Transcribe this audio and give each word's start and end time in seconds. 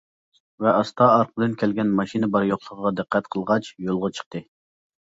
ۋە 0.65 0.71
ئاستا 0.77 1.09
ئارقىدىن 1.17 1.53
كەلگەن 1.65 1.93
ماشىنا 2.01 2.31
بار 2.39 2.49
يوقلۇقىغا 2.49 2.95
دىققەت 3.03 3.33
قىلغاچ 3.37 3.73
يولغا 3.89 4.15
چىقتى. 4.21 4.47